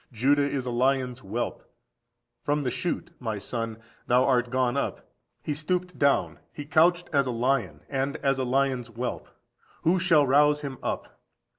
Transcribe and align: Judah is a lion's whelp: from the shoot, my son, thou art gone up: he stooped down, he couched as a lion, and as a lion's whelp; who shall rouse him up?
Judah 0.11 0.49
is 0.49 0.65
a 0.65 0.71
lion's 0.71 1.19
whelp: 1.19 1.63
from 2.41 2.63
the 2.63 2.71
shoot, 2.71 3.11
my 3.19 3.37
son, 3.37 3.77
thou 4.07 4.23
art 4.25 4.49
gone 4.49 4.75
up: 4.75 5.07
he 5.43 5.53
stooped 5.53 5.99
down, 5.99 6.39
he 6.51 6.65
couched 6.65 7.07
as 7.13 7.27
a 7.27 7.31
lion, 7.31 7.81
and 7.87 8.17
as 8.23 8.39
a 8.39 8.43
lion's 8.43 8.87
whelp; 8.87 9.27
who 9.83 9.99
shall 9.99 10.25
rouse 10.25 10.61
him 10.61 10.79
up? 10.81 11.19